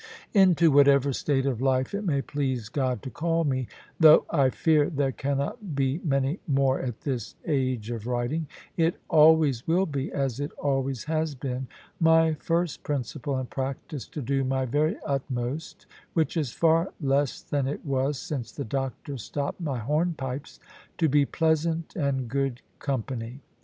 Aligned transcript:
Into 0.33 0.71
whatever 0.71 1.13
state 1.13 1.45
of 1.45 1.61
life 1.61 1.93
it 1.93 2.03
may 2.03 2.23
please 2.23 2.69
God 2.69 3.03
to 3.03 3.11
call 3.11 3.43
me 3.43 3.67
though 3.99 4.25
I 4.31 4.49
fear 4.49 4.89
there 4.89 5.11
cannot 5.11 5.75
be 5.75 6.01
many 6.03 6.39
more 6.47 6.79
at 6.81 7.01
this 7.01 7.35
age 7.45 7.91
of 7.91 8.07
writing 8.07 8.47
it 8.77 8.95
always 9.09 9.67
will 9.67 9.85
be, 9.85 10.11
as 10.11 10.39
it 10.39 10.51
always 10.53 11.03
has 11.03 11.35
been, 11.35 11.67
my 11.99 12.33
first 12.33 12.81
principle 12.81 13.35
and 13.35 13.47
practice 13.47 14.07
to 14.07 14.23
do 14.23 14.43
my 14.43 14.65
very 14.65 14.97
utmost 15.05 15.85
(which 16.15 16.35
is 16.35 16.51
far 16.51 16.91
less 16.99 17.43
than 17.43 17.67
it 17.67 17.85
was, 17.85 18.17
since 18.17 18.51
the 18.51 18.65
doctor 18.65 19.17
stopped 19.19 19.61
my 19.61 19.77
hornpipes) 19.77 20.59
to 20.97 21.09
be 21.09 21.27
pleasant 21.27 21.95
and 21.95 22.27
good 22.27 22.63
company. 22.79 23.39